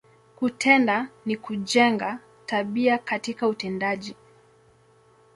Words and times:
Kutenda, 0.35 1.09
ni 1.25 1.37
kujenga, 1.37 2.19
tabia 2.45 2.97
katika 2.97 3.47
utendaji. 3.47 4.15